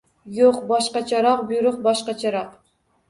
[0.37, 2.57] —Yo‘q, boshqacharoq buyruq, boshqacharoq...